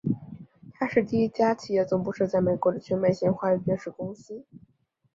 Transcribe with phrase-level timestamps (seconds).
[0.73, 4.43] 它是第一家企业总部设在美国的全美性华语电视公司。